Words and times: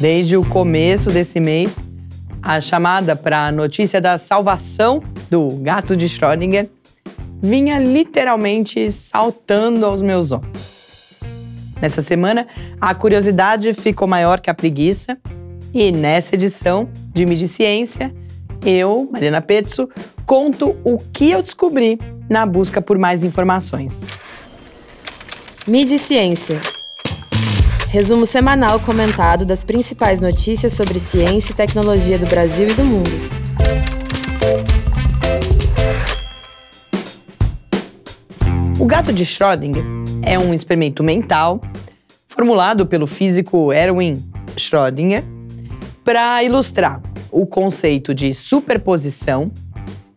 Desde 0.00 0.34
o 0.34 0.42
começo 0.42 1.10
desse 1.10 1.38
mês, 1.38 1.76
a 2.42 2.58
chamada 2.58 3.14
para 3.14 3.46
a 3.46 3.52
notícia 3.52 4.00
da 4.00 4.16
salvação 4.16 5.02
do 5.28 5.48
gato 5.56 5.94
de 5.94 6.06
Schrödinger 6.06 6.70
vinha 7.42 7.78
literalmente 7.78 8.90
saltando 8.90 9.84
aos 9.84 10.00
meus 10.00 10.32
olhos. 10.32 10.86
Nessa 11.82 12.00
semana, 12.00 12.48
a 12.80 12.94
curiosidade 12.94 13.74
ficou 13.74 14.08
maior 14.08 14.40
que 14.40 14.48
a 14.48 14.54
preguiça, 14.54 15.18
e 15.74 15.92
nessa 15.92 16.34
edição 16.34 16.88
de 17.12 17.26
Midi 17.26 17.46
Ciência, 17.46 18.10
eu, 18.64 19.06
Mariana 19.12 19.42
Pezzo, 19.42 19.86
conto 20.24 20.76
o 20.82 20.96
que 21.12 21.30
eu 21.30 21.42
descobri 21.42 21.98
na 22.26 22.46
busca 22.46 22.80
por 22.80 22.98
mais 22.98 23.22
informações. 23.22 24.00
Midi 25.66 25.98
Ciência. 25.98 26.58
Resumo 27.92 28.24
semanal 28.24 28.78
comentado 28.78 29.44
das 29.44 29.64
principais 29.64 30.20
notícias 30.20 30.74
sobre 30.74 31.00
ciência 31.00 31.52
e 31.52 31.56
tecnologia 31.56 32.16
do 32.20 32.26
Brasil 32.26 32.68
e 32.68 32.74
do 32.74 32.84
mundo. 32.84 33.10
O 38.78 38.86
gato 38.86 39.12
de 39.12 39.26
Schrödinger 39.26 39.82
é 40.22 40.38
um 40.38 40.54
experimento 40.54 41.02
mental 41.02 41.60
formulado 42.28 42.86
pelo 42.86 43.08
físico 43.08 43.72
Erwin 43.72 44.24
Schrödinger 44.56 45.24
para 46.04 46.44
ilustrar 46.44 47.02
o 47.28 47.44
conceito 47.44 48.14
de 48.14 48.32
superposição 48.32 49.50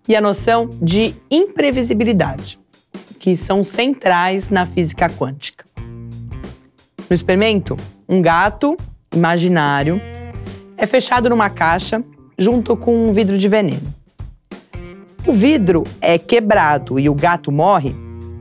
e 0.07 0.15
a 0.15 0.21
noção 0.21 0.69
de 0.79 1.15
imprevisibilidade, 1.31 2.59
que 3.17 3.35
são 3.35 3.63
centrais 3.63 4.51
na 4.51 4.67
física 4.67 5.09
quântica. 5.09 5.62
No 7.13 7.15
experimento, 7.15 7.77
um 8.09 8.23
gato 8.23 8.75
imaginário 9.13 10.01
é 10.75 10.87
fechado 10.87 11.29
numa 11.29 11.47
caixa 11.47 12.03
junto 12.39 12.75
com 12.75 13.07
um 13.07 13.13
vidro 13.13 13.37
de 13.37 13.47
veneno. 13.47 13.83
O 15.27 15.31
vidro 15.31 15.83
é 16.01 16.17
quebrado 16.17 16.99
e 16.99 17.07
o 17.07 17.13
gato 17.13 17.51
morre 17.51 17.93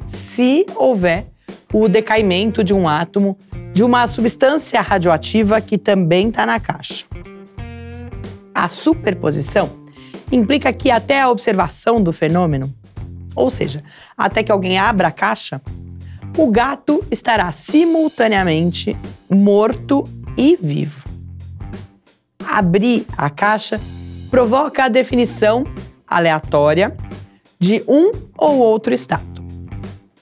se 0.06 0.64
houver 0.74 1.26
o 1.70 1.86
decaimento 1.86 2.64
de 2.64 2.72
um 2.72 2.88
átomo 2.88 3.38
de 3.74 3.84
uma 3.84 4.06
substância 4.06 4.80
radioativa 4.80 5.60
que 5.60 5.76
também 5.76 6.30
está 6.30 6.46
na 6.46 6.58
caixa. 6.58 7.04
A 8.54 8.68
superposição 8.68 9.68
implica 10.32 10.72
que 10.72 10.90
até 10.90 11.20
a 11.20 11.28
observação 11.28 12.02
do 12.02 12.10
fenômeno, 12.10 12.72
ou 13.36 13.50
seja, 13.50 13.84
até 14.16 14.42
que 14.42 14.50
alguém 14.50 14.78
abra 14.78 15.08
a 15.08 15.12
caixa, 15.12 15.60
o 16.36 16.50
gato 16.50 17.04
estará 17.10 17.52
simultaneamente 17.52 18.96
morto 19.28 20.04
e 20.36 20.56
vivo. 20.56 21.02
Abrir 22.44 23.06
a 23.16 23.28
caixa 23.28 23.80
provoca 24.30 24.84
a 24.84 24.88
definição 24.88 25.64
aleatória 26.06 26.96
de 27.58 27.82
um 27.86 28.12
ou 28.36 28.58
outro 28.58 28.94
estado. 28.94 29.42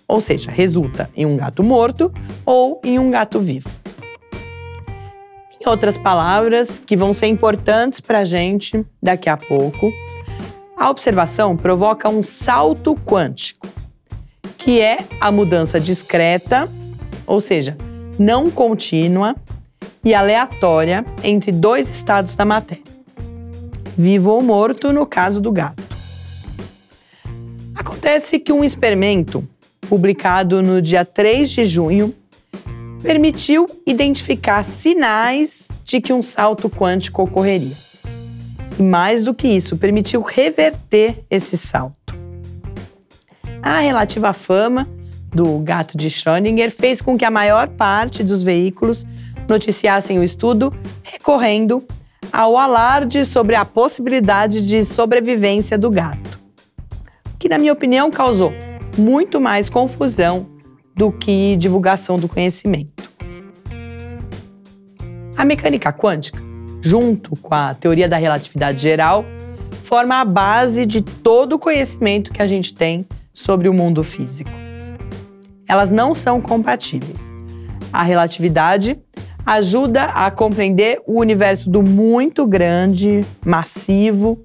Ou 0.06 0.20
seja, 0.20 0.50
resulta 0.50 1.08
em 1.16 1.24
um 1.24 1.36
gato 1.36 1.62
morto 1.62 2.12
ou 2.44 2.80
em 2.84 2.98
um 2.98 3.10
gato 3.10 3.40
vivo. 3.40 3.70
Em 5.60 5.68
outras 5.68 5.96
palavras, 5.96 6.78
que 6.78 6.96
vão 6.96 7.12
ser 7.12 7.26
importantes 7.26 8.00
para 8.00 8.20
a 8.20 8.24
gente 8.24 8.84
daqui 9.00 9.28
a 9.28 9.36
pouco, 9.36 9.92
a 10.76 10.88
observação 10.88 11.56
provoca 11.56 12.08
um 12.08 12.22
salto 12.22 12.96
quântico, 12.96 13.59
que 14.70 14.80
é 14.80 14.98
a 15.20 15.32
mudança 15.32 15.80
discreta, 15.80 16.70
ou 17.26 17.40
seja, 17.40 17.76
não 18.16 18.48
contínua 18.48 19.34
e 20.04 20.14
aleatória 20.14 21.04
entre 21.24 21.50
dois 21.50 21.90
estados 21.90 22.36
da 22.36 22.44
matéria, 22.44 22.84
vivo 23.98 24.30
ou 24.30 24.40
morto 24.40 24.92
no 24.92 25.04
caso 25.04 25.40
do 25.40 25.50
gato. 25.50 25.82
Acontece 27.74 28.38
que 28.38 28.52
um 28.52 28.62
experimento 28.62 29.44
publicado 29.88 30.62
no 30.62 30.80
dia 30.80 31.04
3 31.04 31.50
de 31.50 31.64
junho 31.64 32.14
permitiu 33.02 33.66
identificar 33.84 34.62
sinais 34.62 35.66
de 35.84 36.00
que 36.00 36.12
um 36.12 36.22
salto 36.22 36.70
quântico 36.70 37.24
ocorreria. 37.24 37.74
E 38.78 38.82
mais 38.84 39.24
do 39.24 39.34
que 39.34 39.48
isso, 39.48 39.76
permitiu 39.76 40.22
reverter 40.22 41.24
esse 41.28 41.58
salto. 41.58 41.99
A 43.62 43.80
relativa 43.80 44.32
fama 44.32 44.88
do 45.32 45.58
gato 45.58 45.96
de 45.96 46.08
Schrödinger 46.08 46.70
fez 46.70 47.00
com 47.02 47.16
que 47.16 47.24
a 47.24 47.30
maior 47.30 47.68
parte 47.68 48.24
dos 48.24 48.42
veículos 48.42 49.06
noticiassem 49.48 50.18
o 50.18 50.24
estudo 50.24 50.72
recorrendo 51.02 51.84
ao 52.32 52.56
alarde 52.56 53.24
sobre 53.24 53.54
a 53.54 53.64
possibilidade 53.64 54.62
de 54.62 54.84
sobrevivência 54.84 55.76
do 55.76 55.90
gato, 55.90 56.40
que, 57.38 57.48
na 57.48 57.58
minha 57.58 57.72
opinião, 57.72 58.10
causou 58.10 58.52
muito 58.96 59.40
mais 59.40 59.68
confusão 59.68 60.46
do 60.94 61.12
que 61.12 61.56
divulgação 61.56 62.18
do 62.18 62.28
conhecimento. 62.28 63.10
A 65.36 65.44
mecânica 65.44 65.92
quântica, 65.92 66.40
junto 66.80 67.36
com 67.36 67.54
a 67.54 67.74
teoria 67.74 68.08
da 68.08 68.16
relatividade 68.16 68.80
geral, 68.80 69.24
forma 69.84 70.20
a 70.20 70.24
base 70.24 70.86
de 70.86 71.02
todo 71.02 71.54
o 71.54 71.58
conhecimento 71.58 72.32
que 72.32 72.42
a 72.42 72.46
gente 72.46 72.74
tem 72.74 73.06
sobre 73.32 73.68
o 73.68 73.74
mundo 73.74 74.02
físico. 74.02 74.50
Elas 75.68 75.90
não 75.90 76.14
são 76.14 76.40
compatíveis. 76.40 77.32
A 77.92 78.02
relatividade 78.02 78.98
ajuda 79.44 80.04
a 80.04 80.30
compreender 80.30 81.00
o 81.06 81.20
universo 81.20 81.70
do 81.70 81.82
muito 81.82 82.46
grande, 82.46 83.24
massivo, 83.44 84.44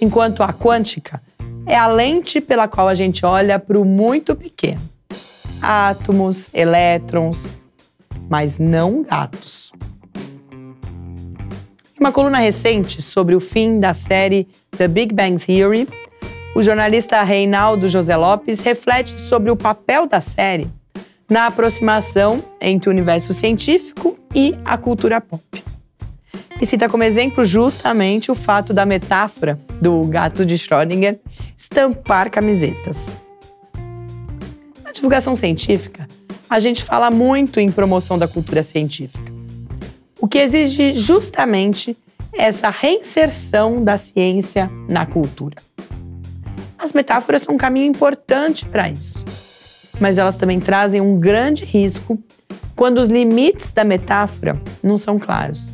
enquanto 0.00 0.42
a 0.42 0.52
quântica 0.52 1.22
é 1.66 1.76
a 1.76 1.86
lente 1.86 2.40
pela 2.40 2.68
qual 2.68 2.88
a 2.88 2.94
gente 2.94 3.24
olha 3.24 3.58
para 3.58 3.78
o 3.78 3.84
muito 3.84 4.34
pequeno 4.34 4.90
átomos, 5.60 6.50
elétrons, 6.54 7.50
mas 8.28 8.58
não 8.58 9.02
gatos. 9.02 9.72
Uma 11.98 12.12
coluna 12.12 12.38
recente 12.38 13.02
sobre 13.02 13.34
o 13.34 13.40
fim 13.40 13.78
da 13.78 13.92
série 13.92 14.48
The 14.76 14.88
Big 14.88 15.14
Bang 15.14 15.44
Theory, 15.44 15.86
o 16.60 16.62
jornalista 16.62 17.22
Reinaldo 17.22 17.88
José 17.88 18.14
Lopes 18.14 18.60
reflete 18.60 19.18
sobre 19.18 19.50
o 19.50 19.56
papel 19.56 20.06
da 20.06 20.20
série 20.20 20.68
na 21.26 21.46
aproximação 21.46 22.44
entre 22.60 22.90
o 22.90 22.92
universo 22.92 23.32
científico 23.32 24.18
e 24.34 24.54
a 24.62 24.76
cultura 24.76 25.22
pop. 25.22 25.64
E 26.60 26.66
cita 26.66 26.86
como 26.86 27.02
exemplo 27.02 27.46
justamente 27.46 28.30
o 28.30 28.34
fato 28.34 28.74
da 28.74 28.84
metáfora 28.84 29.58
do 29.80 30.02
gato 30.02 30.44
de 30.44 30.56
Schrödinger 30.56 31.18
estampar 31.56 32.30
camisetas. 32.30 33.06
Na 34.84 34.92
divulgação 34.92 35.34
científica, 35.34 36.06
a 36.50 36.60
gente 36.60 36.84
fala 36.84 37.10
muito 37.10 37.58
em 37.58 37.72
promoção 37.72 38.18
da 38.18 38.28
cultura 38.28 38.62
científica, 38.62 39.32
o 40.20 40.28
que 40.28 40.36
exige 40.36 40.92
justamente 40.92 41.96
essa 42.34 42.68
reinserção 42.68 43.82
da 43.82 43.96
ciência 43.96 44.70
na 44.86 45.06
cultura. 45.06 45.56
As 46.80 46.94
metáforas 46.94 47.42
são 47.42 47.56
um 47.56 47.58
caminho 47.58 47.86
importante 47.86 48.64
para 48.64 48.88
isso, 48.88 49.26
mas 50.00 50.16
elas 50.16 50.34
também 50.34 50.58
trazem 50.58 50.98
um 50.98 51.20
grande 51.20 51.62
risco 51.62 52.18
quando 52.74 52.98
os 52.98 53.08
limites 53.10 53.70
da 53.72 53.84
metáfora 53.84 54.58
não 54.82 54.96
são 54.96 55.18
claros, 55.18 55.70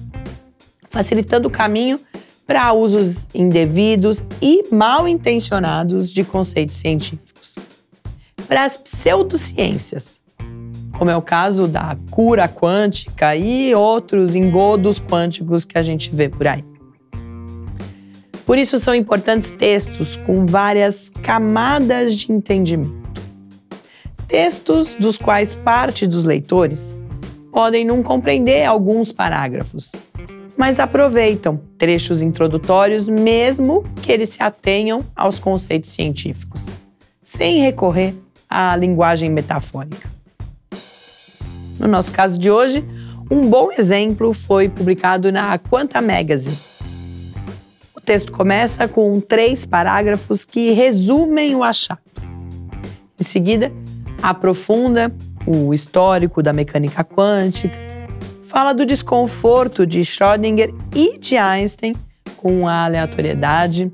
facilitando 0.91 1.47
o 1.47 1.51
caminho 1.51 2.01
para 2.45 2.73
usos 2.73 3.29
indevidos 3.33 4.25
e 4.43 4.65
mal 4.73 5.07
intencionados 5.07 6.11
de 6.11 6.25
conceitos 6.25 6.75
científicos 6.75 7.57
para 8.49 8.65
as 8.65 8.77
pseudociências, 8.77 10.21
como 10.99 11.11
é 11.11 11.17
o 11.17 11.23
caso 11.23 11.69
da 11.69 11.97
cura 12.11 12.49
quântica 12.49 13.37
e 13.37 13.73
outros 13.75 14.35
engodos 14.35 14.99
quânticos 14.99 15.65
que 15.65 15.79
a 15.79 15.83
gente 15.83 16.15
vê 16.15 16.29
por 16.29 16.49
aí. 16.49 16.65
Por 18.47 18.57
isso 18.57 18.79
são 18.79 18.95
importantes 18.95 19.51
textos 19.51 20.15
com 20.15 20.47
várias 20.47 21.11
camadas 21.21 22.15
de 22.15 22.31
entendimento. 22.31 23.21
Textos 24.29 24.95
dos 24.95 25.19
quais 25.19 25.53
parte 25.53 26.07
dos 26.07 26.25
leitores 26.25 26.95
podem 27.51 27.85
não 27.85 28.05
compreender 28.05 28.65
alguns 28.65 29.11
parágrafos, 29.11 29.91
mas 30.57 30.79
aproveitam 30.79 31.61
trechos 31.77 32.23
introdutórios 32.23 33.09
mesmo 33.09 33.85
que 34.01 34.13
eles 34.13 34.31
se 34.31 34.43
atenham 34.43 35.05
aos 35.17 35.41
conceitos 35.41 35.91
científicos, 35.91 36.73
sem 37.23 37.61
recorrer 37.61 38.15
a 38.49 38.77
linguagem 38.77 39.29
metafórica. 39.29 40.09
No 41.81 41.89
nosso 41.89 42.13
caso 42.13 42.39
de 42.39 42.51
hoje, 42.51 42.85
um 43.29 43.49
bom 43.51 43.73
exemplo 43.73 44.33
foi 44.33 44.69
publicado 44.69 45.33
na 45.33 45.59
Quanta 45.59 46.01
Magazine. 46.01 46.57
Texto 48.07 48.31
começa 48.31 48.87
com 48.87 49.21
três 49.21 49.67
parágrafos 49.67 50.45
que 50.45 50.71
resumem 50.71 51.57
o 51.57 51.65
achado. 51.65 52.01
Em 53.19 53.25
seguida, 53.25 53.73
aprofunda 54.23 55.13
o 55.45 55.75
histórico 55.75 56.41
da 56.41 56.53
mecânica 56.53 57.03
quântica, 57.03 57.77
fala 58.45 58.73
do 58.73 58.87
desconforto 58.87 59.85
de 59.85 60.03
Schrödinger 60.03 60.73
e 60.95 61.19
de 61.19 61.37
Einstein 61.37 61.97
com 62.37 62.69
a 62.69 62.85
aleatoriedade, 62.85 63.91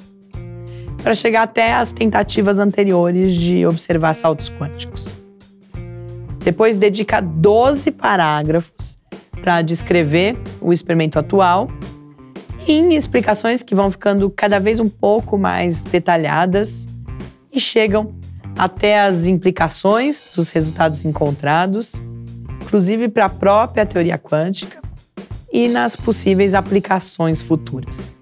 para 1.02 1.14
chegar 1.14 1.44
até 1.44 1.72
as 1.72 1.90
tentativas 1.90 2.58
anteriores 2.58 3.32
de 3.32 3.64
observar 3.64 4.12
saltos 4.12 4.50
quânticos. 4.50 5.08
Depois 6.40 6.76
dedica 6.76 7.22
12 7.22 7.90
parágrafos 7.92 8.98
para 9.42 9.62
descrever 9.62 10.36
o 10.60 10.70
experimento 10.70 11.18
atual 11.18 11.68
em 12.66 12.94
explicações 12.94 13.62
que 13.62 13.74
vão 13.74 13.90
ficando 13.90 14.30
cada 14.30 14.58
vez 14.58 14.78
um 14.78 14.88
pouco 14.88 15.36
mais 15.36 15.82
detalhadas 15.82 16.86
e 17.52 17.60
chegam 17.60 18.14
até 18.56 19.00
as 19.00 19.26
implicações 19.26 20.26
dos 20.34 20.50
resultados 20.50 21.04
encontrados, 21.04 21.94
inclusive 22.62 23.08
para 23.08 23.26
a 23.26 23.30
própria 23.30 23.84
teoria 23.84 24.18
quântica 24.18 24.80
e 25.52 25.68
nas 25.68 25.96
possíveis 25.96 26.54
aplicações 26.54 27.42
futuras. 27.42 28.16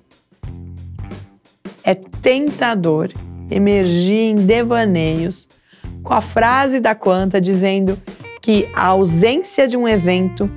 É 1.85 1.95
tentador 1.95 3.11
emergir 3.51 4.31
em 4.31 4.37
devaneios 4.37 5.49
com 6.03 6.15
a 6.15 6.21
frase 6.21 6.81
da 6.81 6.95
Quanta 6.95 7.41
dizendo 7.41 7.99
que 8.41 8.69
a 8.75 8.87
ausência 8.87 9.69
de 9.69 9.77
um 9.77 9.87
evento 9.87 10.51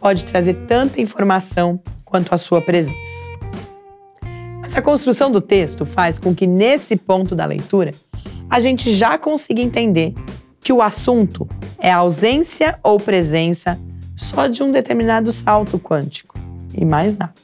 pode 0.00 0.24
trazer 0.24 0.54
tanta 0.66 1.00
informação 1.00 1.80
quanto 2.04 2.34
a 2.34 2.36
sua 2.36 2.60
presença. 2.60 3.21
Mas 4.62 4.76
a 4.76 4.80
construção 4.80 5.28
do 5.28 5.40
texto 5.40 5.84
faz 5.84 6.20
com 6.20 6.32
que, 6.32 6.46
nesse 6.46 6.94
ponto 6.96 7.34
da 7.34 7.44
leitura, 7.44 7.90
a 8.48 8.60
gente 8.60 8.94
já 8.94 9.18
consiga 9.18 9.60
entender 9.60 10.14
que 10.60 10.72
o 10.72 10.80
assunto 10.80 11.48
é 11.80 11.90
a 11.90 11.96
ausência 11.96 12.78
ou 12.80 13.00
presença 13.00 13.76
só 14.16 14.46
de 14.46 14.62
um 14.62 14.70
determinado 14.70 15.32
salto 15.32 15.80
quântico 15.80 16.38
e 16.78 16.84
mais 16.84 17.16
nada. 17.16 17.34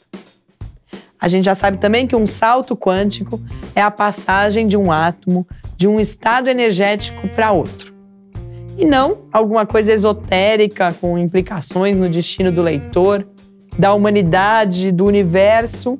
A 1.21 1.27
gente 1.27 1.47
já 1.47 1.57
sabe 1.57 1.79
também 1.79 2.07
que 2.07 2.15
um 2.15 2.25
salto 2.25 2.77
quântico 2.77 3.41
é 3.75 3.83
a 3.83 3.91
passagem 3.91 4.69
de 4.69 4.77
um 4.77 4.93
átomo 4.93 5.45
de 5.77 5.89
um 5.89 5.99
estado 5.99 6.49
energético 6.49 7.27
para 7.31 7.51
outro. 7.51 7.93
E 8.77 8.85
não 8.85 9.23
alguma 9.33 9.67
coisa 9.67 9.93
esotérica 9.93 10.95
com 11.01 11.19
implicações 11.19 11.97
no 11.97 12.09
destino 12.09 12.53
do 12.53 12.63
leitor 12.63 13.27
da 13.77 13.93
humanidade, 13.93 14.93
do 14.93 15.05
universo 15.05 15.99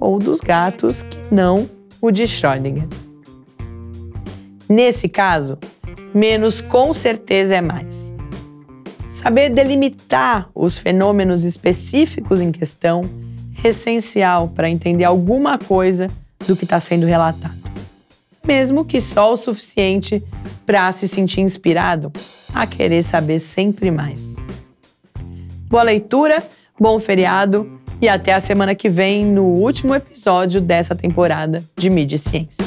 ou 0.00 0.18
dos 0.18 0.40
gatos, 0.40 1.02
que 1.02 1.34
não 1.34 1.68
o 2.00 2.10
de 2.10 2.24
Schrödinger. 2.24 2.88
Nesse 4.68 5.08
caso, 5.08 5.58
menos 6.14 6.60
com 6.60 6.94
certeza 6.94 7.56
é 7.56 7.60
mais. 7.60 8.14
Saber 9.08 9.50
delimitar 9.50 10.48
os 10.54 10.78
fenômenos 10.78 11.44
específicos 11.44 12.40
em 12.40 12.50
questão 12.50 13.02
é 13.62 13.68
essencial 13.68 14.48
para 14.48 14.70
entender 14.70 15.04
alguma 15.04 15.58
coisa 15.58 16.08
do 16.46 16.56
que 16.56 16.64
está 16.64 16.80
sendo 16.80 17.04
relatado, 17.04 17.60
mesmo 18.46 18.84
que 18.84 19.00
só 19.00 19.32
o 19.32 19.36
suficiente 19.36 20.24
para 20.64 20.90
se 20.92 21.06
sentir 21.06 21.42
inspirado 21.42 22.10
a 22.54 22.66
querer 22.66 23.02
saber 23.02 23.38
sempre 23.38 23.90
mais. 23.90 24.36
Boa 25.68 25.82
leitura 25.82 26.42
bom 26.80 26.98
feriado 26.98 27.78
e 28.00 28.08
até 28.08 28.32
a 28.32 28.40
semana 28.40 28.74
que 28.74 28.88
vem 28.88 29.24
no 29.24 29.44
último 29.44 29.94
episódio 29.94 30.60
dessa 30.60 30.94
temporada 30.94 31.62
de 31.76 31.90
Mídia 31.90 32.16
e 32.16 32.18
Ciência. 32.18 32.64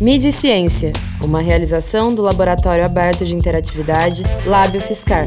Mídia 0.00 0.30
e 0.30 0.32
Ciência, 0.32 0.92
uma 1.20 1.42
realização 1.42 2.14
do 2.14 2.22
Laboratório 2.22 2.84
Aberto 2.84 3.24
de 3.24 3.34
Interatividade 3.34 4.24
Lábio 4.46 4.80
Fiscar. 4.80 5.26